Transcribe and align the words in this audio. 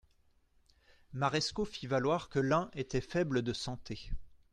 Marescot 1.13 1.63
fit 1.65 1.85
valoir 1.85 2.27
que 2.29 2.39
l'un 2.39 2.71
était 2.73 3.01
faible 3.01 3.43
de 3.43 3.53
santé. 3.53 4.09